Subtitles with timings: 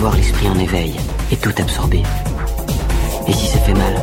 [0.00, 0.94] avoir l'esprit en éveil
[1.30, 2.02] et tout absorber.
[3.28, 3.96] Et si ça fait mal,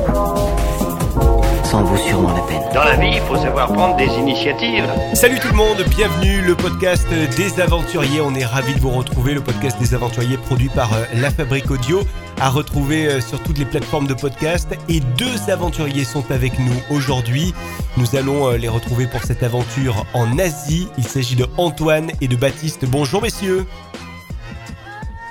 [1.64, 2.62] ça en vaut sûrement la peine.
[2.72, 4.86] Dans la vie, il faut savoir prendre des initiatives.
[5.16, 8.22] Salut tout le monde, bienvenue le podcast des aventuriers.
[8.22, 11.72] On est ravis de vous retrouver, le podcast des aventuriers produit par euh, La Fabrique
[11.72, 12.02] Audio,
[12.40, 14.78] à retrouver euh, sur toutes les plateformes de podcast.
[14.90, 17.56] Et deux aventuriers sont avec nous aujourd'hui.
[17.98, 20.90] Nous allons euh, les retrouver pour cette aventure en Asie.
[21.00, 22.86] Il s'agit de Antoine et de Baptiste.
[22.86, 23.66] Bonjour messieurs.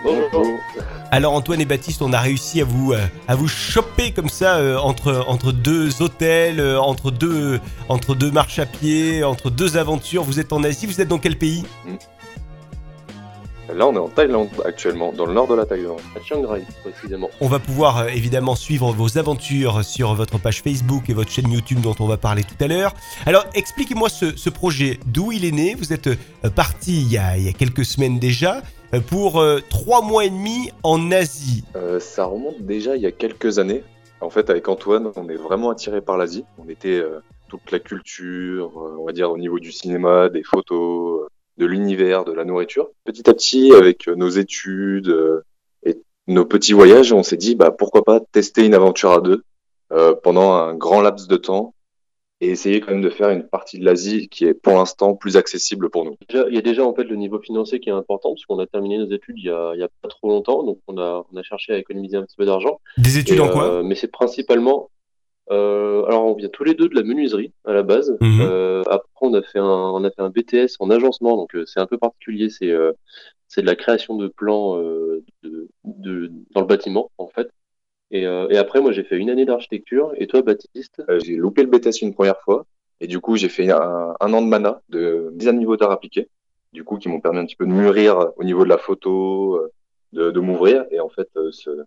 [0.02, 0.58] Bonjour.
[1.10, 4.56] Alors Antoine et Baptiste, on a réussi à vous euh, à vous choper comme ça
[4.56, 9.76] euh, entre entre deux hôtels, euh, entre deux entre deux marches à pied, entre deux
[9.76, 10.24] aventures.
[10.24, 11.64] Vous êtes en Asie, vous êtes dans quel pays?
[13.74, 16.00] Là, on est en Thaïlande actuellement, dans le nord de la Thaïlande.
[16.16, 17.28] à Chiang Rai précisément.
[17.40, 21.50] On va pouvoir euh, évidemment suivre vos aventures sur votre page Facebook et votre chaîne
[21.50, 22.94] YouTube dont on va parler tout à l'heure.
[23.26, 25.74] Alors expliquez-moi ce, ce projet, d'où il est né?
[25.74, 28.62] Vous êtes euh, parti il y, a, il y a quelques semaines déjà
[29.08, 31.64] pour euh, trois mois et demi en Asie.
[31.76, 33.82] Euh, ça remonte déjà il y a quelques années.
[34.20, 36.44] En fait, avec Antoine, on est vraiment attiré par l'Asie.
[36.58, 40.42] On était euh, toute la culture, euh, on va dire au niveau du cinéma, des
[40.42, 42.88] photos, euh, de l'univers, de la nourriture.
[43.04, 45.44] Petit à petit, avec euh, nos études euh,
[45.84, 49.42] et nos petits voyages, on s'est dit bah pourquoi pas tester une aventure à deux
[49.92, 51.74] euh, pendant un grand laps de temps
[52.40, 55.36] et essayer quand même de faire une partie de l'Asie qui est pour l'instant plus
[55.38, 56.16] accessible pour nous.
[56.28, 58.66] Il y a déjà en fait le niveau financier qui est important parce qu'on a
[58.66, 61.24] terminé nos études il y a, il y a pas trop longtemps, donc on a,
[61.32, 62.78] on a cherché à économiser un petit peu d'argent.
[62.98, 63.64] Des études Et, en quoi?
[63.64, 64.90] euh, Mais c'est principalement.
[65.50, 68.16] Euh, alors on vient tous les deux de la menuiserie à la base.
[68.20, 68.40] Mhm.
[68.42, 71.64] Euh, après on a fait un on a fait un BTS en agencement donc euh,
[71.66, 72.92] c'est un peu particulier c'est euh,
[73.46, 77.48] c'est de la création de plans euh, de, de dans le bâtiment en fait.
[78.10, 80.12] Et, euh, et après moi j'ai fait une année d'architecture.
[80.16, 81.02] Et toi Baptiste?
[81.08, 82.64] Euh, j'ai loupé le BTS une première fois.
[83.00, 86.28] Et du coup j'ai fait un, un an de mana de à niveau d'art appliqué.
[86.72, 89.54] Du coup qui m'ont permis un petit peu de mûrir au niveau de la photo
[89.56, 89.72] euh,
[90.12, 90.84] de, de m'ouvrir.
[90.90, 91.84] Et en fait ce,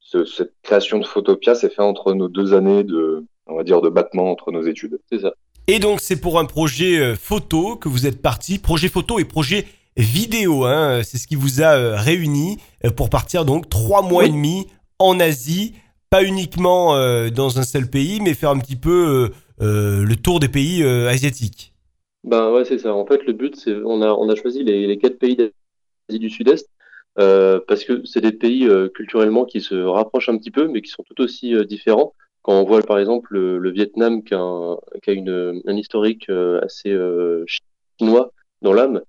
[0.00, 3.80] ce- cette création de Photopia s'est fait entre nos deux années de on va dire
[3.80, 4.98] de battement entre nos études.
[5.10, 5.32] C'est ça.
[5.68, 9.66] Et donc c'est pour un projet photo que vous êtes parti, projet photo et projet
[9.96, 14.28] vidéo, hein, c'est ce qui vous a réunis euh, pour partir donc trois mois Oui.
[14.30, 14.66] et demi
[14.98, 15.74] en Asie,
[16.12, 19.30] pas uniquement euh, dans un seul pays, mais faire un petit peu
[19.60, 21.72] euh, euh, le tour des pays asiatiques.
[22.22, 22.94] Ben ouais, c'est ça.
[22.94, 26.28] En fait, le but, c'est on a on a choisi les, quatre pays d'Asie du
[26.28, 26.68] Sud-Est
[27.16, 31.02] parce que c'est des pays culturellement qui se rapprochent un petit peu, mais qui sont
[31.02, 32.12] tout aussi différents.
[32.42, 36.28] Quand on voit par exemple le, Vietnam qui a, un, qui a une, un historique
[36.62, 36.94] assez
[37.46, 39.00] chinois dans l'âme,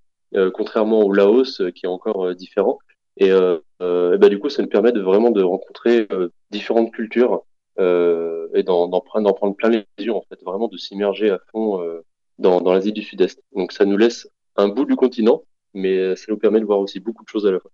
[0.54, 2.80] contrairement au Laos qui est encore différent.
[3.18, 6.30] Et, euh, euh, et ben, du coup, ça nous permet de vraiment de rencontrer euh,
[6.52, 7.44] différentes cultures
[7.80, 11.30] euh, et d'en d'en prendre, d'en prendre plein les yeux en fait, vraiment de s'immerger
[11.30, 11.82] à fond.
[11.82, 12.02] euh,
[12.40, 13.40] dans, dans l'Asie du Sud-Est.
[13.56, 15.44] Donc ça nous laisse un bout du continent,
[15.76, 17.70] mais ça nous permet de voir aussi beaucoup de choses à la fois.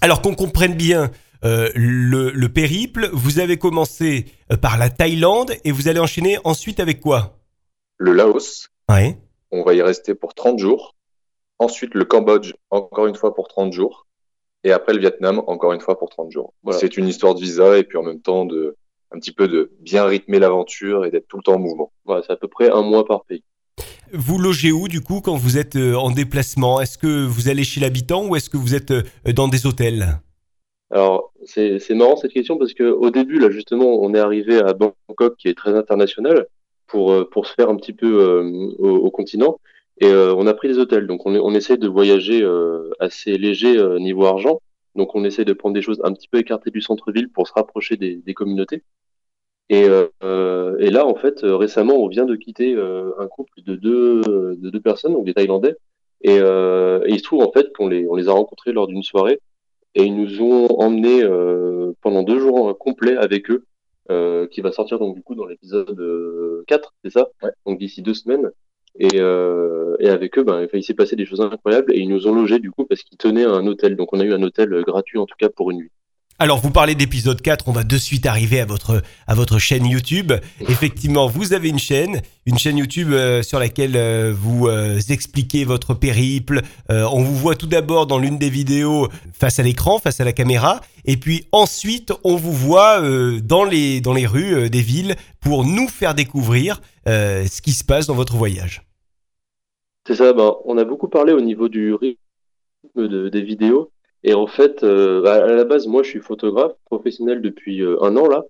[0.00, 1.12] Alors qu'on comprenne bien
[1.44, 4.26] euh, le, le périple, vous avez commencé
[4.60, 7.38] par la Thaïlande et vous allez enchaîner ensuite avec quoi?
[7.98, 9.16] Le Laos Ouais.
[9.52, 10.96] on va y rester pour 30 jours
[11.60, 14.06] ensuite le Cambodge encore une fois pour 30 jours
[14.64, 16.52] et après le Vietnam encore une fois pour 30 jours.
[16.62, 16.78] Voilà.
[16.78, 18.76] c'est une histoire de visa et puis en même temps de
[19.12, 21.92] un petit peu de bien rythmer l'aventure et d'être tout le temps en mouvement.
[22.04, 23.44] Voilà, c'est à peu près un mois par pays.
[24.12, 26.80] Vous logez où du coup quand vous êtes euh, en déplacement?
[26.80, 29.02] Est-ce que vous allez chez l'habitant ou est-ce que vous êtes euh,
[29.34, 30.18] dans des hôtels?
[30.90, 34.58] Alors c'est c'est marrant cette question parce que au début là justement on est arrivé
[34.58, 36.46] à Bangkok qui est très international
[36.86, 39.58] pour euh, pour se faire un petit peu euh, au, au continent
[40.00, 41.06] et euh, on a pris des hôtels.
[41.06, 44.60] Donc on on essaie de voyager euh, assez léger euh, niveau argent.
[44.94, 47.52] Donc on essaie de prendre des choses un petit peu écartées du centre-ville pour se
[47.54, 48.82] rapprocher des, des communautés.
[49.70, 49.86] Et,
[50.22, 53.76] euh, et là en fait euh, récemment on vient de quitter euh, un couple de
[53.76, 55.76] deux de deux personnes donc des Thaïlandais.
[56.22, 58.86] Et, euh, et il se trouve en fait qu'on les on les a rencontrés lors
[58.86, 59.40] d'une soirée.
[59.94, 63.64] Et ils nous ont emmenés euh, pendant deux jours complets avec eux,
[64.10, 67.28] euh, qui va sortir donc du coup dans l'épisode euh, 4, c'est ça?
[67.42, 67.50] Ouais.
[67.66, 68.50] Donc d'ici deux semaines.
[68.98, 72.28] Et, euh, et avec eux, ben, il s'est passé des choses incroyables et ils nous
[72.28, 73.96] ont logés du coup parce qu'ils tenaient un hôtel.
[73.96, 75.90] Donc on a eu un hôtel euh, gratuit en tout cas pour une nuit.
[76.40, 79.86] Alors vous parlez d'épisode 4, on va de suite arriver à votre à votre chaîne
[79.86, 80.32] YouTube.
[80.68, 83.96] Effectivement, vous avez une chaîne, une chaîne YouTube euh, sur laquelle
[84.32, 84.68] vous
[85.10, 86.62] expliquez votre périple.
[86.88, 90.32] On vous voit tout d'abord dans l'une des vidéos face à l'écran, face à la
[90.32, 93.00] caméra, et puis ensuite on vous voit
[93.40, 97.84] dans les dans les rues des villes pour nous faire découvrir euh, ce qui se
[97.84, 98.82] passe dans votre voyage.
[100.06, 102.18] C'est ça, ben, on a beaucoup parlé au niveau du rythme
[102.96, 103.90] de- des vidéos.
[104.22, 108.02] Et en fait, euh, à à la base, moi, je suis photographe professionnel depuis euh,
[108.02, 108.42] un an là,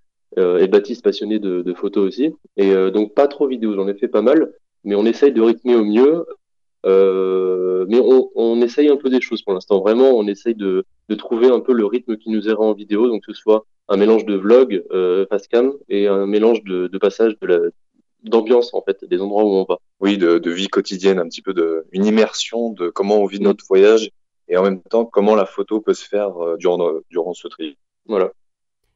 [0.58, 2.34] et Baptiste passionné de, de photos aussi.
[2.56, 4.52] Et donc pas trop vidéo, j'en ai fait pas mal,
[4.82, 6.26] mais on essaye de rythmer au mieux
[7.88, 9.80] mais on, essaye un peu des choses pour l'instant.
[9.80, 10.84] Vraiment, on essaye de,
[11.18, 13.96] trouver un peu le rythme qui nous ira en vidéo, donc que ce soit un
[13.96, 17.58] mélange de vlog, euh, cam et un mélange de passage de la
[18.24, 19.78] d'ambiance en fait, des endroits où on va.
[20.00, 23.40] Oui, de, de, vie quotidienne, un petit peu de une immersion de comment on vit
[23.40, 24.10] notre voyage
[24.48, 27.76] et en même temps comment la photo peut se faire euh, durant durant ce tri.
[28.06, 28.32] Voilà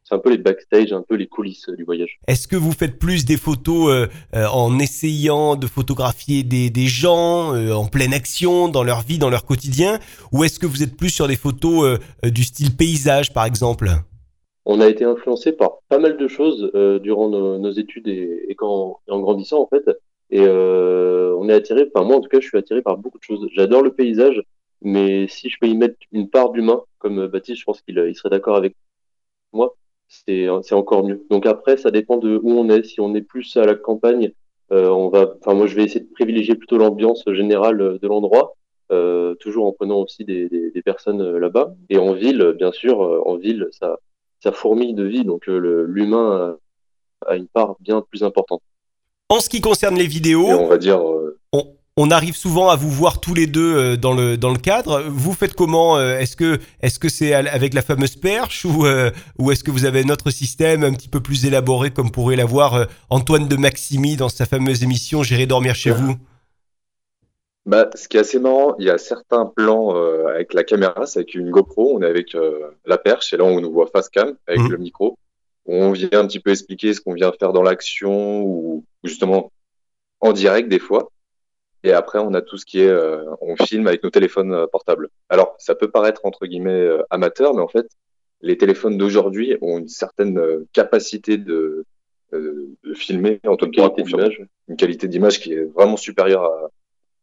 [0.08, 2.18] c'est un peu les backstage, un peu les coulisses du voyage.
[2.26, 6.86] Est-ce que vous faites plus des photos euh, euh, en essayant de photographier des, des
[6.86, 9.98] gens euh, en pleine action dans leur vie, dans leur quotidien,
[10.32, 13.90] ou est-ce que vous êtes plus sur des photos du style paysage, par exemple?
[14.68, 16.70] On a été influencé par pas mal de choses
[17.02, 19.90] durant nos, nos, études et, et, quand, en grandissant en fait.
[20.30, 23.24] Et on est attiré, enfin moi en tout cas, je suis attiré par beaucoup de
[23.24, 23.48] choses.
[23.52, 24.42] J'adore le paysage,
[24.82, 28.14] mais si je peux y mettre une part d'humain, comme Baptiste, je pense qu'il il
[28.14, 28.74] serait d'accord avec
[29.52, 29.74] moi
[30.08, 31.24] c'est encore mieux.
[31.30, 32.82] Donc après, ça dépend de où on est.
[32.84, 34.32] Si on est plus à la campagne,
[34.72, 38.54] euh, on va, enfin moi je vais essayer de privilégier plutôt l'ambiance générale de l'endroit,
[38.90, 41.74] euh, toujours en prenant aussi des, des, des personnes euh, là-bas.
[41.90, 43.98] Et en ville, bien sûr, euh, en ville, ça,
[44.40, 46.56] ça fourmille de vie, donc euh, l'humain
[47.26, 48.62] a une part bien plus importante.
[49.28, 51.00] En ce qui concerne les vidéos, on va dire,
[51.52, 51.64] on,
[52.00, 55.02] on arrive souvent à vous voir tous les deux euh, dans le dans le cadre.
[55.08, 59.10] Vous faites comment euh, Est-ce que est-ce que c'est avec la fameuse perche ou euh,
[59.38, 62.86] ou est-ce que vous avez notre système un petit peu plus élaboré comme pourrait l'avoir
[63.10, 66.14] Antoine de Maximi dans sa fameuse émission J'irai dormir chez vous?
[67.68, 69.94] Bah, ce qui est assez marrant, il y a certains plans
[70.26, 72.36] avec la caméra, c'est avec une GoPro, on est avec
[72.86, 74.72] la perche, et là on nous voit face cam avec mmh.
[74.72, 75.18] le micro.
[75.66, 79.52] On vient un petit peu expliquer ce qu'on vient faire dans l'action ou justement
[80.20, 81.10] en direct des fois.
[81.84, 84.66] Et après, on a tout ce qui est, euh, on filme avec nos téléphones euh,
[84.66, 85.10] portables.
[85.28, 87.86] Alors, ça peut paraître entre guillemets euh, amateur, mais en fait,
[88.40, 90.40] les téléphones d'aujourd'hui ont une certaine
[90.72, 91.84] capacité de,
[92.32, 93.90] de filmer, en tout cas,
[94.68, 96.68] une qualité d'image qui est vraiment supérieure à,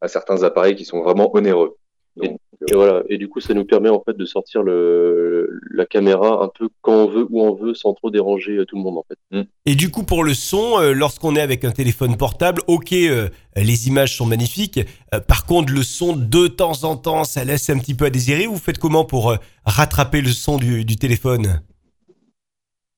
[0.02, 1.78] à certains appareils qui sont vraiment onéreux.
[2.18, 3.04] Donc, et, voilà.
[3.10, 6.70] Et du coup, ça nous permet en fait de sortir le, la caméra un peu
[6.82, 9.18] quand on veut, où on veut, sans trop déranger tout le monde en fait.
[9.32, 9.44] Mm.
[9.66, 13.28] Et du coup, pour le son, euh, lorsqu'on est avec un téléphone portable, ok, euh,
[13.56, 14.80] les images sont magnifiques.
[15.14, 18.10] Euh, par contre, le son, de temps en temps, ça laisse un petit peu à
[18.10, 18.48] désirer.
[18.48, 21.62] Vous faites comment pour rattraper le son du, du téléphone?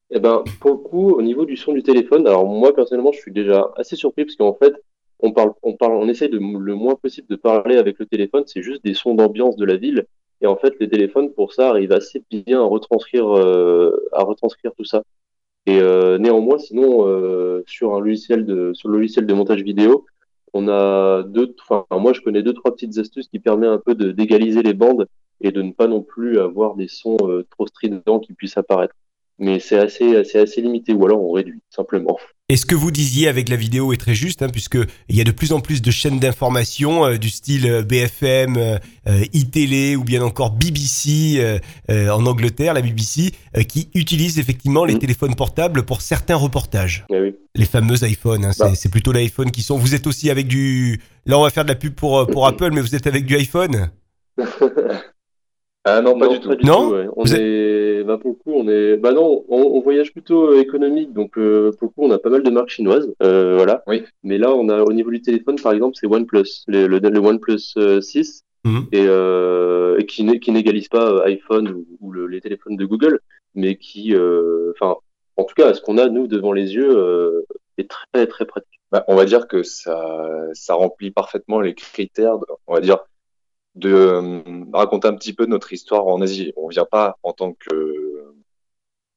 [0.09, 3.19] Eh ben, pour le coup, au niveau du son du téléphone, alors moi personnellement, je
[3.19, 4.73] suis déjà assez surpris parce qu'en fait,
[5.19, 8.43] on parle, on parle, on essaie de le moins possible de parler avec le téléphone.
[8.45, 10.05] C'est juste des sons d'ambiance de la ville.
[10.41, 14.71] Et en fait, les téléphones, pour ça, arrivent assez bien à retranscrire, euh, à retranscrire
[14.75, 15.03] tout ça.
[15.65, 20.05] Et euh, néanmoins, sinon, euh, sur un logiciel de, sur le logiciel de montage vidéo,
[20.53, 23.95] on a deux, enfin, moi, je connais deux, trois petites astuces qui permettent un peu
[23.95, 25.07] d'égaliser les bandes
[25.41, 27.17] et de ne pas non plus avoir des sons
[27.51, 28.95] trop stridents qui puissent apparaître.
[29.39, 32.17] Mais c'est assez, assez, assez limité, ou alors on réduit simplement.
[32.49, 34.77] Et ce que vous disiez avec la vidéo est très juste, hein, puisque
[35.09, 38.57] il y a de plus en plus de chaînes d'information euh, du style euh, BFM,
[38.57, 38.77] euh,
[39.33, 41.39] iTélé ou bien encore BBC
[41.89, 43.31] euh, en Angleterre, la BBC,
[43.67, 44.99] qui utilisent effectivement les mmh.
[44.99, 47.05] téléphones portables pour certains reportages.
[47.09, 47.35] Eh oui.
[47.53, 48.73] Les fameux iPhones, hein, bah.
[48.75, 49.77] c'est plutôt l'iPhone qui sont.
[49.77, 51.01] Vous êtes aussi avec du.
[51.25, 53.35] Là, on va faire de la pub pour pour Apple, mais vous êtes avec du
[53.35, 53.89] iPhone?
[55.89, 56.53] Ah non, pas du tout.
[56.63, 60.51] non, on est, bah pour le coup, on est, bah non, on, on voyage plutôt
[60.51, 63.55] euh, économique, donc euh, pour le coup, on a pas mal de marques chinoises, euh,
[63.55, 63.83] voilà.
[63.87, 64.03] Oui.
[64.21, 67.19] Mais là, on a au niveau du téléphone, par exemple, c'est OnePlus, le, le, le
[67.19, 68.87] OnePlus 6, mhm.
[68.91, 72.85] et, euh, et qui, qui n'égalise pas euh, iPhone ou, ou le, les téléphones de
[72.85, 73.21] Google,
[73.56, 74.13] mais qui,
[74.71, 74.97] enfin,
[75.37, 77.45] en tout cas, ce qu'on a nous devant les yeux
[77.77, 78.81] est très très pratique.
[78.91, 79.97] Bah, on va dire que ça,
[80.53, 82.99] ça remplit parfaitement les critères, on va dire
[83.77, 84.41] de euh,
[84.73, 86.51] raconter un petit peu notre histoire en Asie.
[86.57, 87.75] On vient pas en tant que,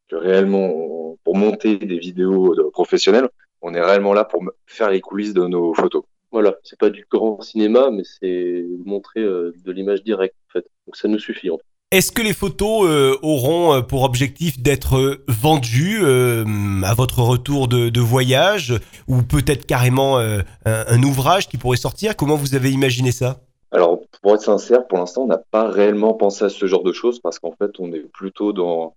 [0.08, 3.28] que réellement pour monter des vidéos de professionnelles.
[3.62, 6.04] On est réellement là pour faire les coulisses de nos photos.
[6.32, 10.66] Voilà, c'est pas du grand cinéma, mais c'est montrer euh, de l'image directe en fait.
[10.86, 11.50] Donc ça nous suffit.
[11.50, 11.64] En fait.
[11.90, 16.44] Est-ce que les photos euh, auront euh, pour objectif d'être vendues euh,
[16.84, 18.74] à votre retour de, de voyage
[19.08, 22.14] ou peut-être carrément un, un ouvrage qui pourrait sortir?
[22.14, 23.40] Comment vous avez imaginé ça?
[23.72, 26.92] Alors, pour être sincère, pour l'instant, on n'a pas réellement pensé à ce genre de
[26.92, 28.96] choses parce qu'en fait, on est plutôt dans.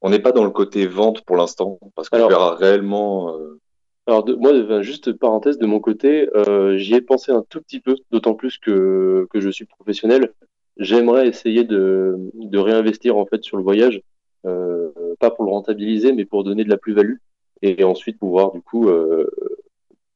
[0.00, 3.36] On n'est pas dans le côté vente pour l'instant parce qu'on verra réellement.
[3.36, 3.60] Euh...
[4.06, 7.80] Alors, de, moi, juste parenthèse de mon côté, euh, j'y ai pensé un tout petit
[7.80, 10.32] peu, d'autant plus que, que je suis professionnel.
[10.76, 14.00] J'aimerais essayer de, de réinvestir en fait sur le voyage,
[14.46, 17.16] euh, pas pour le rentabiliser, mais pour donner de la plus-value
[17.62, 19.28] et ensuite pouvoir du coup euh,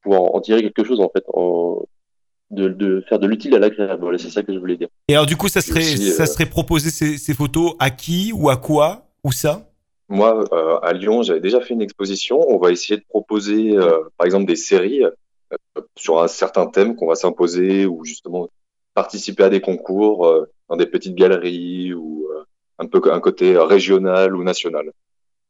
[0.00, 1.84] pouvoir en tirer quelque chose en fait en,
[2.52, 4.02] de, de faire de l'utile à l'agréable.
[4.02, 4.88] Voilà, c'est ça que je voulais dire.
[5.08, 8.32] Et alors, du coup, ça serait, ça euh, serait proposer ces, ces, photos à qui
[8.34, 9.68] ou à quoi ou ça?
[10.08, 12.38] Moi, euh, à Lyon, j'avais déjà fait une exposition.
[12.48, 15.02] On va essayer de proposer, euh, par exemple, des séries
[15.96, 18.48] sur un certain thème qu'on va s'imposer ou justement
[18.94, 22.26] participer à des concours dans des petites galeries ou
[22.78, 24.92] un peu un côté régional ou national.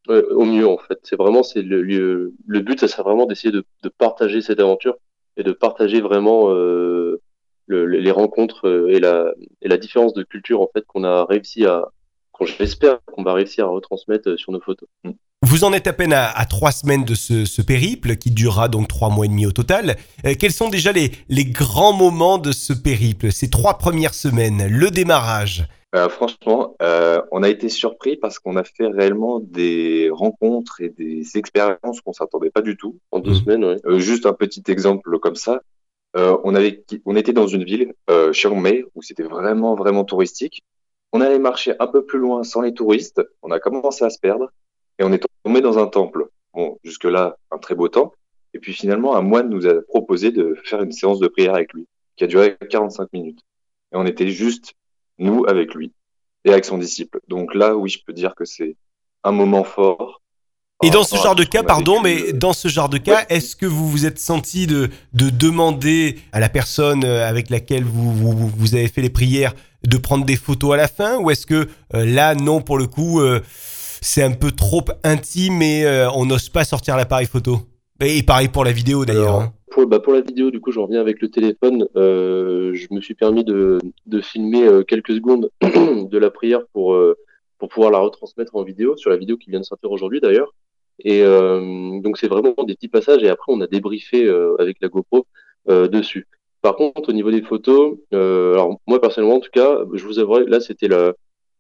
[0.08, 0.98] au mieux en fait.
[1.02, 4.96] C'est vraiment c'est le, le, but, ça serait vraiment d'essayer de, de, partager cette aventure
[5.36, 7.20] et de partager vraiment euh,
[7.66, 11.84] le, les rencontres euh, et la, différence de culture en fait qu'on a réussi à,
[12.32, 14.88] qu'on j'espère qu'on va réussir à retransmettre euh, sur nos photos.
[15.04, 15.10] Mm.
[15.44, 19.10] Vous en êtes à peine à, trois semaines de ce, périple qui durera donc trois
[19.10, 19.96] mois et demi au total.
[20.38, 25.66] Quels sont déjà les grands moments de ce périple, ces trois premières semaines, le démarrage?
[25.94, 30.88] Euh, franchement, euh, on a été surpris parce qu'on a fait réellement des rencontres et
[30.88, 32.98] des expériences qu'on s'attendait pas du tout.
[33.10, 33.34] En deux mmh.
[33.34, 33.76] semaines, ouais.
[33.84, 35.60] Euh, juste un petit exemple comme ça.
[36.14, 37.94] on avait, on était dans une ville,
[38.32, 40.62] Chiang Mai, où c'était vraiment, vraiment touristique.
[41.12, 43.20] On allait marcher un peu plus loin sans les touristes.
[43.42, 44.50] On a commencé à se perdre
[44.98, 46.28] et on est tombé dans un temple.
[46.54, 48.16] Bon, jusque là, un très beau temple.
[48.54, 51.72] Et puis finalement, un moine nous a proposé de faire une séance de prière avec
[51.74, 53.40] lui, qui a duré 45 minutes.
[53.92, 54.74] Et on était juste
[55.22, 55.92] nous avec lui
[56.44, 57.20] et avec son disciple.
[57.28, 58.76] Donc là, oui, je peux dire que c'est
[59.24, 60.22] un moment fort.
[60.84, 63.54] Et dans ce genre de cas, pardon, mais euh, dans ce genre de cas, est-ce
[63.54, 68.12] que vous vous êtes senti de, de demander à la personne euh, avec laquelle vous,
[68.12, 71.46] vous, vous, avez fait les prières de prendre des photos à la fin Ou est-ce
[71.46, 73.20] que euh, là, non, pour le coup,
[74.00, 77.60] c'est un peu trop intime et on n'ose pas sortir l'appareil photo?
[78.04, 79.36] Et pareil pour la vidéo d'ailleurs.
[79.36, 79.52] Hein.
[79.70, 81.86] Pour, bah pour, la vidéo, du coup, j'en reviens avec le téléphone.
[81.96, 86.94] Euh, je me suis permis de, de filmer euh, quelques secondes de la prière pour,
[86.94, 87.16] euh,
[87.58, 90.52] pour pouvoir la retransmettre en vidéo, sur la vidéo qui vient de sortir aujourd'hui d'ailleurs.
[90.98, 94.78] Et euh, donc, c'est vraiment des petits passages et après, on a débriefé euh, avec
[94.80, 95.26] la GoPro
[95.68, 96.26] dessus.
[96.60, 100.44] Par contre, au niveau des photos, alors moi personnellement, en tout cas, je vous avouerai,
[100.46, 101.14] là, c'était la,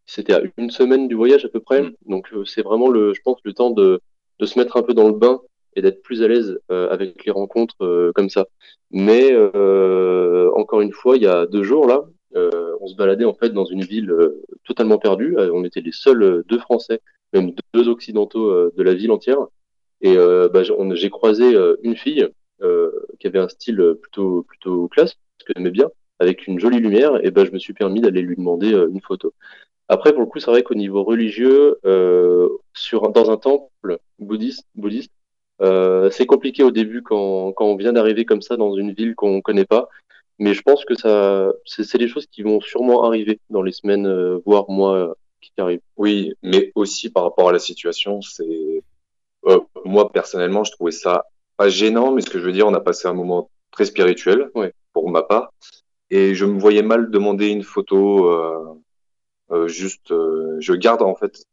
[0.06, 1.82] c'était à une semaine du voyage à peu près.
[1.82, 1.92] Mm.
[2.06, 4.00] Donc, c'est vraiment le, je pense, le temps de,
[4.40, 5.40] de se mettre un peu dans le bain
[5.74, 8.46] et d'être plus à l'aise euh, avec les rencontres euh, comme ça.
[8.90, 12.04] Mais euh, encore une fois, il y a deux jours là,
[12.80, 14.12] on se baladait en fait dans une ville
[14.64, 15.36] totalement perdue.
[15.38, 17.00] on était les seuls deux Français,
[17.32, 19.38] même deux Occidentaux de la ville entière.
[20.00, 22.26] Et bah, j'ai croisé une fille
[23.20, 25.14] qui avait un style plutôt plutôt classe,
[25.44, 27.22] que j'aimais bien, avec une jolie lumière.
[27.22, 29.34] Et ben, je me suis permis d'aller lui demander une photo.
[29.88, 31.78] Après, pour le coup, c'est vrai qu'au niveau religieux,
[32.72, 35.12] sur dans un temple bouddhiste, bouddhiste
[35.62, 39.14] euh, c'est compliqué au début quand, quand on vient d'arriver comme ça dans une ville
[39.14, 39.88] qu'on connaît pas,
[40.38, 44.06] mais je pense que ça, c'est des choses qui vont sûrement arriver dans les semaines,
[44.06, 45.80] euh, voire mois euh, qui arrivent.
[45.96, 48.82] Oui, mais aussi par rapport à la situation, c'est
[49.46, 51.26] euh, moi personnellement, je trouvais ça
[51.56, 54.50] pas gênant, mais ce que je veux dire, on a passé un moment très spirituel
[54.56, 54.72] ouais.
[54.92, 55.52] pour ma part,
[56.10, 58.26] et je me voyais mal demander une photo.
[58.26, 61.44] Euh, juste, je garde en fait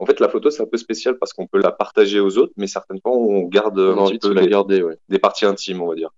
[0.00, 2.54] en fait, la photo, c'est un peu spécial parce qu'on peut la partager aux autres,
[2.56, 4.98] mais certaines fois, on garde un petit peu la garder, ouais.
[5.10, 6.10] des parties intimes, on va dire.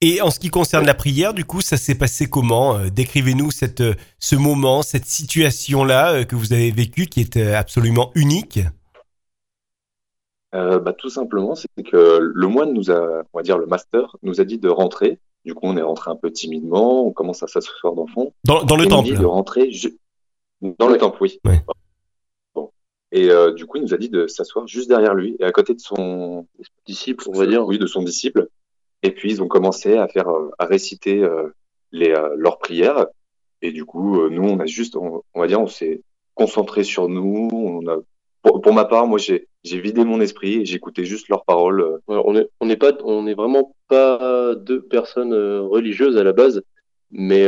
[0.00, 2.76] Et en ce qui concerne la prière, du coup, ça s'est passé comment?
[2.76, 7.36] Euh, Décrivez-nous cette, euh, ce moment, cette situation-là euh, que vous avez vécue qui est
[7.54, 8.58] absolument unique.
[10.54, 14.16] Euh, bah, tout simplement, c'est que le moine nous a, on va dire le master,
[14.22, 15.18] nous a dit de rentrer.
[15.44, 18.32] Du coup, on est rentré un peu timidement, on commence à s'asseoir dans le fond.
[18.44, 19.16] Dans, dans le temple.
[19.16, 19.70] de rentrer
[20.60, 21.38] dans le temple, oui.
[21.44, 21.62] Ouais.
[23.12, 25.52] Et euh, du coup, il nous a dit de s'asseoir juste derrière lui et à
[25.52, 26.46] côté de son
[26.86, 27.64] disciple, on va dire.
[27.66, 28.48] Oui, de son disciple.
[29.02, 31.48] Et puis ils ont commencé à faire, euh, à réciter euh,
[31.92, 33.06] les leurs prières.
[33.62, 36.02] Et du coup, nous, on a juste, on, va dire, on s'est
[36.34, 37.48] concentré sur nous.
[37.52, 37.98] On a,
[38.42, 42.00] pour, pour ma part, moi, j'ai j'ai vidé mon esprit et j'écoutais juste leurs paroles.
[42.06, 46.62] on est on n'est pas, on est vraiment pas deux personnes religieuses à la base,
[47.10, 47.46] mais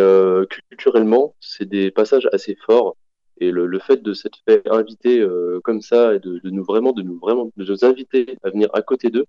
[0.49, 2.97] culturellement, c'est des passages assez forts
[3.41, 6.93] et le, le fait de s'être fait inviter euh, comme ça et de, nous vraiment,
[6.93, 9.27] de nous vraiment, de nous inviter à venir à côté d'eux,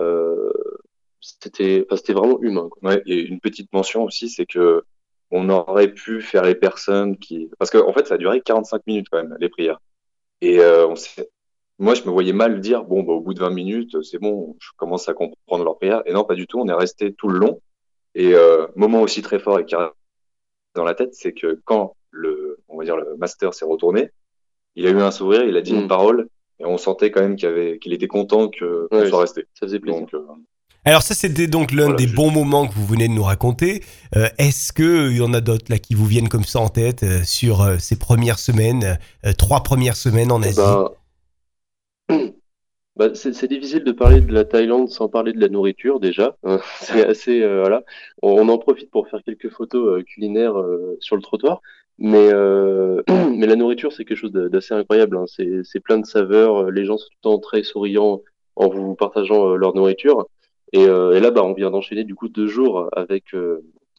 [0.00, 0.52] euh,
[1.20, 2.68] c'était, c'était vraiment humain.
[3.06, 4.82] Et une petite mention aussi, c'est que
[5.30, 8.86] on aurait pu faire les personnes qui, parce qu'en en fait, ça a duré 45
[8.86, 9.80] minutes quand même les prières.
[10.40, 10.94] Et euh,
[11.78, 14.56] moi, je me voyais mal dire bon, bah, au bout de 20 minutes, c'est bon,
[14.60, 16.02] je commence à comprendre leur prière.
[16.06, 16.60] Et non, pas du tout.
[16.60, 17.60] On est resté tout le long.
[18.14, 18.34] Et
[18.76, 19.74] moment aussi très fort et qui
[20.74, 21.94] dans la tête, c'est que quand
[22.82, 24.10] va dire, le master s'est retourné.
[24.76, 25.88] Il a eu un sourire, il a dit une mm.
[25.88, 29.46] parole, et on sentait quand même qu'il avait, qu'il était content que qu'on soit resté.
[29.54, 30.00] Ça faisait plaisir.
[30.00, 30.20] Donc, euh,
[30.84, 32.16] alors ça c'était donc l'un voilà, des je...
[32.16, 33.82] bons moments que vous venez de nous raconter.
[34.16, 36.68] Euh, Est-ce que il y en a d'autres là qui vous viennent comme ça en
[36.68, 40.60] tête euh, sur euh, ces premières semaines, euh, trois premières semaines en Asie?
[42.08, 42.28] bah,
[42.96, 46.36] bah, c'est difficile de parler de la Thaïlande sans parler de la nourriture déjà.
[46.80, 47.84] c'est assez voilà.
[48.22, 50.54] On, on, en profite pour faire quelques photos culinaires
[50.98, 51.60] sur le trottoir.
[52.02, 53.00] Mais, euh,
[53.36, 55.16] mais la nourriture, c'est quelque chose d'assez incroyable.
[55.16, 55.24] Hein.
[55.26, 56.70] C'est plein de saveurs.
[56.70, 58.20] Les gens sont tout le temps très souriants
[58.56, 60.26] en vous partageant euh, leur nourriture.
[60.74, 63.34] Et, et là, bah, on vient d'enchaîner du coup deux jours avec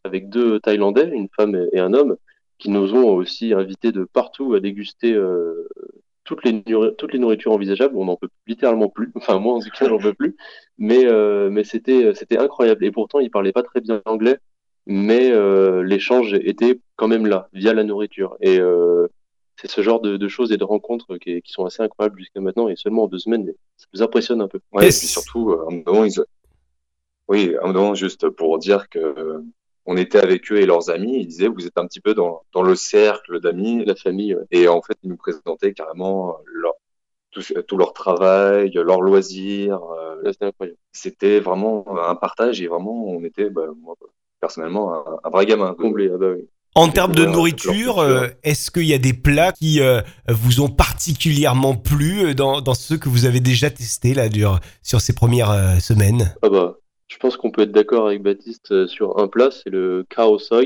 [0.03, 2.17] avec deux Thaïlandais, une femme et un homme,
[2.59, 5.67] qui nous ont aussi invités de partout à déguster euh,
[6.23, 6.63] toutes, les
[6.97, 7.97] toutes les nourritures envisageables.
[7.97, 9.11] On n'en peut littéralement plus.
[9.15, 10.35] Enfin, moi, en tout cas, j'en peux plus.
[10.77, 12.83] Mais, euh, mais c'était, c'était incroyable.
[12.85, 14.37] Et pourtant, ils parlaient pas très bien anglais.
[14.85, 18.37] Mais euh, l'échange était quand même là, via la nourriture.
[18.41, 18.59] Et
[19.57, 22.67] c'est ce genre de, choses et de rencontres qui, qui sont assez incroyables jusqu'à maintenant.
[22.67, 24.59] Et seulement en deux semaines, ça nous impressionne un peu.
[24.73, 26.21] Ouais, et puis surtout, un moment, ils...
[27.27, 29.43] oui, un moment, juste pour dire que
[29.85, 31.17] on était avec eux et leurs amis.
[31.19, 34.37] Ils disaient, vous êtes un petit peu dans, dans le cercle d'amis, la famille.
[34.51, 36.73] Et en fait, ils nous présentaient carrément leur,
[37.31, 39.81] tout, tout leur travail, leurs loisirs.
[39.83, 40.77] Euh, c'était incroyable.
[40.91, 43.95] C'était vraiment un partage et vraiment, on était, bah, moi,
[44.43, 45.75] personnellement, un, un vrai gamin.
[45.79, 46.43] Comblé, ah bah oui.
[46.75, 50.69] En termes de nourriture, euh, est-ce qu'il y a des plats qui euh, vous ont
[50.69, 54.27] particulièrement plu dans, dans ceux que vous avez déjà testés là
[54.81, 56.33] sur ces premières semaines?
[56.41, 56.77] Ah bah
[57.13, 60.39] je pense qu'on peut être d'accord avec Baptiste euh, sur un plat, c'est le khao
[60.39, 60.63] soi.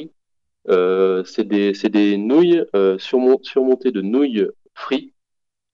[0.70, 5.14] Euh, c'est des, des, nouilles euh, surmontées de nouilles frites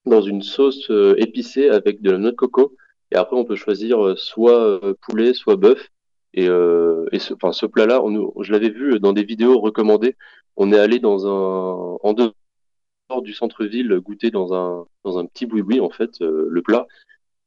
[0.04, 2.76] dans une sauce euh, épicée avec de la noix de coco.
[3.12, 5.88] Et après, on peut choisir soit poulet, soit bœuf.
[6.34, 8.02] Et, et ce, enfin, ce plat-là,
[8.40, 10.16] je l'avais vu dans des vidéos recommandées.
[10.56, 15.46] On est allé dans un, en dehors du centre-ville, goûter dans un, dans un petit
[15.46, 16.86] boui-boui, en fait, le plat.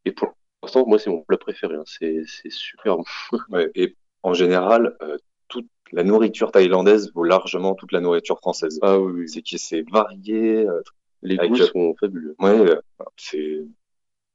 [0.06, 0.38] Et pour
[0.86, 1.76] moi, c'est mon plat préféré.
[1.76, 1.84] Hein.
[1.86, 2.98] C'est, super
[3.76, 5.18] et en général, euh,
[5.48, 8.80] toute la nourriture thaïlandaise vaut largement toute la nourriture française.
[8.82, 10.66] Ah oui, c'est qui c'est varié.
[10.66, 10.82] Euh,
[11.22, 12.36] les goûts sont fabuleux.
[12.40, 12.82] Ouais, euh,
[13.16, 13.66] c'est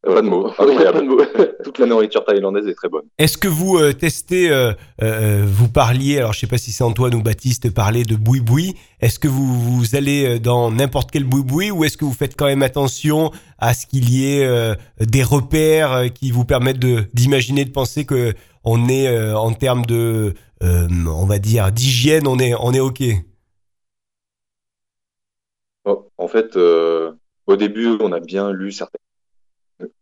[0.02, 0.50] pas de mots.
[1.64, 3.04] Toute la nourriture thaïlandaise est très bonne.
[3.18, 6.82] Est-ce que vous euh, testez, euh, euh, vous parliez, alors je sais pas si c'est
[6.82, 8.74] Antoine ou Baptiste parlait de boui-boui.
[9.00, 12.46] Est-ce que vous, vous allez dans n'importe quel boui-boui ou est-ce que vous faites quand
[12.46, 17.70] même attention à ce qu'il y ait des repères qui vous permettent de d'imaginer, de
[17.70, 22.80] penser que on est en termes de, on va dire d'hygiène, on est on est
[22.80, 23.02] ok?
[25.84, 29.01] Oh, en fait, au début, on a bien lu certaines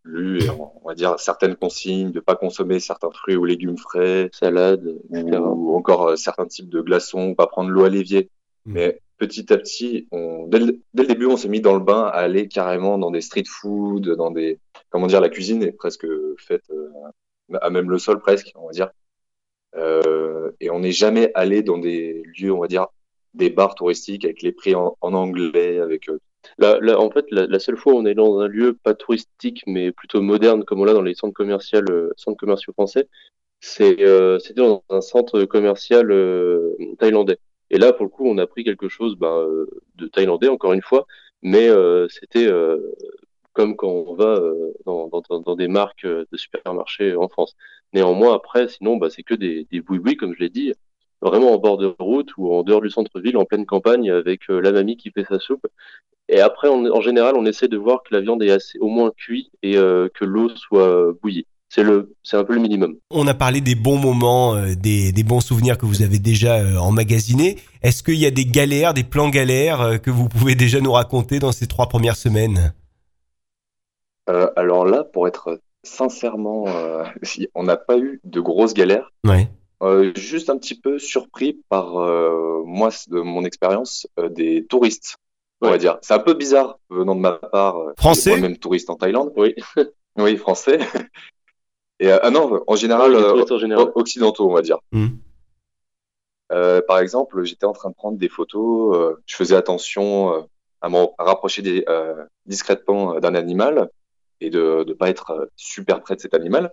[0.05, 0.41] lu,
[0.83, 5.77] on va dire, certaines consignes de pas consommer certains fruits ou légumes frais, salades, ou,
[5.77, 8.31] encore euh, certains types de glaçons, pas prendre l'eau à l'évier.
[8.67, 8.73] Hmm.
[8.73, 12.21] Mais petit à petit, on, dès, le, début, on s'est mis dans le bain à
[12.21, 16.07] aller carrément dans des street food, dans des, comment dire, la cuisine est presque
[16.39, 16.89] faite euh,
[17.61, 18.91] à même le sol presque, on va dire.
[19.77, 22.87] Euh, et on n'est jamais allé dans des lieux, on va dire,
[23.35, 26.19] des bars touristiques avec les prix en, anglais, avec euh,
[26.63, 30.21] en fait, la, seule fois où on est dans un lieu pas touristique, mais plutôt
[30.23, 32.13] moderne, comme on l'a dans les centres commerciaux, euh,
[32.73, 33.09] français,
[33.81, 37.39] euh, c'était dans un centre commercial euh, thaïlandais.
[37.71, 39.47] Et là, pour le coup, on a pris quelque chose ben,
[39.97, 41.07] de thaïlandais, encore une fois,
[41.43, 41.69] mais
[42.09, 42.49] c'était
[43.53, 44.41] comme quand on va
[44.87, 47.57] dans, des marques de supermarchés en France.
[47.93, 50.73] Néanmoins, après, sinon, bah, c'est que des, des boui comme je l'ai dit,
[51.21, 54.73] vraiment en bord de route ou en dehors du centre-ville, en pleine campagne, avec la
[54.73, 55.67] mamie qui fait sa soupe.
[56.33, 59.11] Et après, en général, on essaie de voir que la viande est assez, au moins
[59.17, 61.45] cuite et euh, que l'eau soit bouillie.
[61.69, 62.97] C'est le, c'est un peu le minimum.
[63.11, 66.59] On a parlé des bons moments, euh, des, des, bons souvenirs que vous avez déjà
[66.59, 67.59] euh, emmagasinés.
[67.83, 71.41] Est-ce qu'il y a des galères, des plans galères que vous pouvez déjà nous raconter
[71.41, 72.75] dans ces trois premières semaines?
[74.55, 76.67] Alors là, pour être sincèrement,
[77.57, 79.11] on n'a pas eu de grosses galères.
[79.25, 79.49] Ouais.
[80.15, 81.95] juste un petit peu surpris par
[82.65, 85.17] moi, de mon expérience, des touristes
[85.61, 85.99] on va dire.
[86.03, 87.79] C'est un peu bizarre venant de ma part.
[87.79, 88.31] Euh, français.
[88.31, 89.33] Moi-même touriste en Thaïlande.
[89.37, 89.55] Oui.
[90.17, 90.79] oui, français.
[92.01, 93.93] Et euh, ah non, en général, euh, en général.
[93.95, 94.79] occidentaux, on va dire.
[94.91, 95.09] Hmm.
[96.51, 99.17] Euh, par exemple, j'étais en train de prendre des photos.
[99.27, 100.49] je faisais attention
[100.81, 101.85] à me rapprocher des,
[102.47, 103.91] discrètement d'un animal
[104.41, 106.73] et de ne pas être super près de cet animal.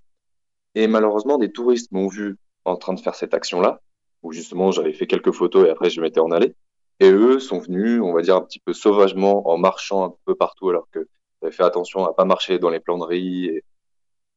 [0.74, 3.82] Et malheureusement, des touristes m'ont vu en train de faire cette action-là,
[4.24, 6.56] où justement j'avais fait quelques photos et après je m'étais en allé.
[7.00, 10.36] Et eux sont venus, on va dire, un petit peu sauvagement en marchant un peu
[10.36, 11.08] partout, alors que
[11.42, 13.64] j'avais fait attention à pas marcher dans les planderies et,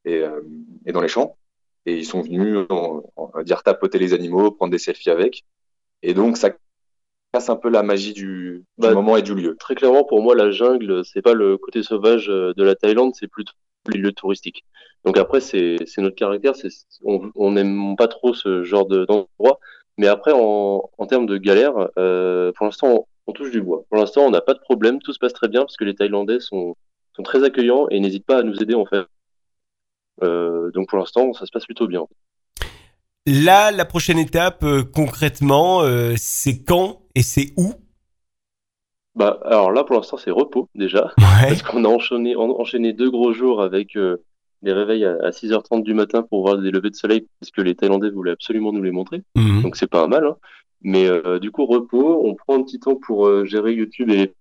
[0.05, 0.41] et, euh,
[0.85, 1.37] et dans les champs.
[1.87, 3.01] Et ils sont venus, on,
[3.33, 5.43] va dire, tapoter les animaux, prendre des selfies avec.
[6.03, 6.51] Et donc, ça
[7.33, 9.55] casse un peu la magie du, du bah, moment et du lieu.
[9.59, 13.13] Très clairement, pour moi, la jungle, c'est pas le côté sauvage euh, de la Thaïlande,
[13.15, 13.53] c'est plutôt
[13.87, 14.63] les lieux touristiques.
[15.05, 16.53] Donc après, c'est notre caractère,
[17.03, 19.59] on n'aime pas trop ce genre d'endroit.
[19.97, 23.83] Mais après, en, en termes de galère, euh, pour l'instant, on, touche du bois.
[23.89, 25.95] Pour l'instant, on n'a pas de problème, tout se passe très bien parce que les
[25.95, 26.75] Thaïlandais sont,
[27.15, 29.05] sont très accueillants et n'hésitent pas à nous aider en fait.
[30.21, 32.05] Euh, donc pour l'instant, ça se passe plutôt bien.
[33.25, 35.83] Là, la prochaine étape, euh, concrètement,
[36.17, 37.73] c'est quand et c'est où?
[39.15, 43.33] Bah, alors là, pour l'instant, c'est repos déjà, parce qu'on a enchaîné, enchaîné deux gros
[43.33, 44.23] jours avec euh,
[44.61, 47.75] des réveils à, 6h30 du matin pour voir des levées de soleil parce que les
[47.75, 49.23] Thaïlandais voulaient absolument nous les montrer.
[49.35, 49.63] Mhm.
[49.63, 50.25] Donc c'est pas un mal.
[50.25, 50.37] Hein.
[50.81, 54.17] Mais euh, du coup, repos, on prend un petit temps pour euh, gérer YouTube et
[54.17, 54.33] les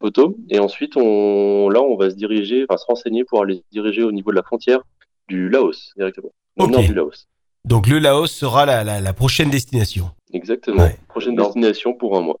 [0.00, 0.34] photos.
[0.50, 4.02] Et ensuite, on, là, on va se diriger, enfin se renseigner pour aller se diriger
[4.02, 4.80] au niveau de la frontière
[5.28, 6.30] du Laos directement.
[6.58, 7.28] Au nord du Laos.
[7.64, 10.10] Donc le Laos sera la, la, la prochaine destination.
[10.32, 10.88] Exactement.
[11.08, 12.38] Prochaine destination pour un mois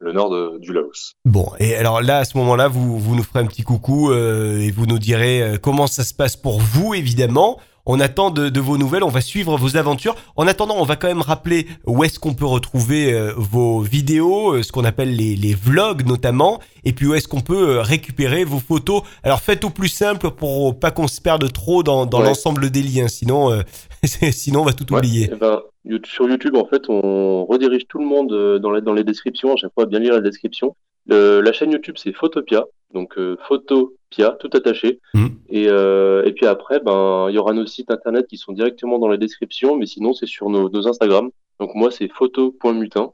[0.00, 1.14] le nord de, du Laos.
[1.24, 4.58] Bon, et alors là, à ce moment-là, vous, vous nous ferez un petit coucou euh,
[4.58, 7.58] et vous nous direz euh, comment ça se passe pour vous, évidemment.
[7.90, 10.14] On attend de, de, vos nouvelles, on va suivre vos aventures.
[10.36, 14.52] En attendant, on va quand même rappeler où est-ce qu'on peut retrouver euh, vos vidéos,
[14.52, 17.80] euh, ce qu'on appelle les, les, vlogs notamment, et puis où est-ce qu'on peut euh,
[17.80, 19.04] récupérer vos photos.
[19.22, 22.82] Alors faites au plus simple pour pas qu'on se perde trop dans, dans l'ensemble des
[22.82, 23.58] liens, sinon,
[24.32, 25.30] sinon on va tout oublier.
[25.32, 25.62] Eh ben,
[26.04, 29.52] sur YouTube, en fait, on redirige tout le monde dans, dans les descriptions.
[29.52, 30.76] À chaque fois, bien lire la description.
[31.06, 32.64] la chaîne YouTube, c'est Photopia.
[32.94, 35.00] Donc euh, Photopia, tout attaché.
[35.14, 35.26] Mmh.
[35.50, 38.98] Et, euh, et puis après, ben il y aura nos sites internet qui sont directement
[38.98, 41.30] dans la description, mais sinon c'est sur nos, nos Instagram.
[41.60, 43.12] Donc moi c'est photo.mutin.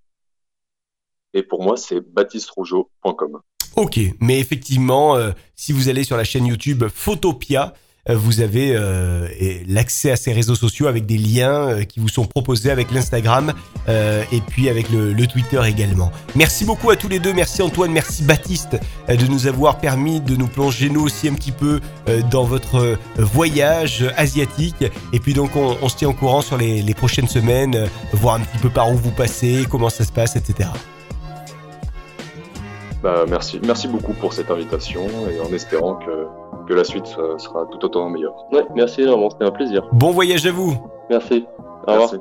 [1.32, 3.40] Et pour moi c'est baptisterougeau.com.
[3.76, 8.74] Ok, mais effectivement, euh, si vous allez sur la chaîne YouTube Photopia, euh, vous avez
[8.74, 9.28] euh,
[9.66, 13.52] l'accès à ces réseaux sociaux avec des liens euh, qui vous sont proposés avec l'Instagram
[13.86, 16.10] et puis avec le, le, Twitter également.
[16.34, 20.36] Merci beaucoup à tous les deux, merci Antoine, merci Baptiste de nous avoir permis de
[20.36, 21.80] nous plonger nous aussi un petit peu
[22.30, 24.84] dans votre voyage asiatique.
[25.12, 28.36] Et puis donc on, on se tient au courant sur les, les prochaines semaines, voir
[28.36, 30.70] un petit peu par où vous passez, comment ça se passe, etc.
[33.04, 36.26] Bah, merci, merci beaucoup pour cette invitation et en espérant que
[36.66, 38.34] que la suite sera tout autant meilleure.
[38.50, 39.86] Ouais, merci énormément, c'était un plaisir.
[39.92, 40.74] Bon voyage à vous.
[41.10, 41.46] Merci.
[41.86, 42.14] Au revoir.